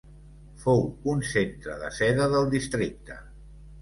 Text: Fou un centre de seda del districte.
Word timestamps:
Fou 0.61 0.79
un 1.13 1.21
centre 1.33 1.75
de 1.83 1.91
seda 2.01 2.27
del 2.33 2.51
districte. 2.55 3.19